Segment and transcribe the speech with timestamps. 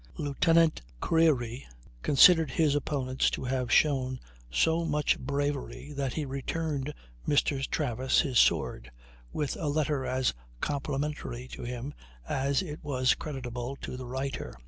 [0.17, 1.67] Lieutenant Creerie
[2.01, 6.91] considered his opponents to have shown so much bravery that he returned
[7.27, 7.63] Mr.
[7.69, 8.91] Travis his sword,
[9.31, 11.93] with a letter as complimentary to him
[12.27, 14.55] as it was creditable to the writer.